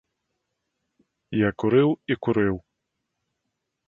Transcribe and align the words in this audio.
Я 1.39 1.49
курыў 1.63 1.89
і 2.13 2.17
курыў. 2.29 2.57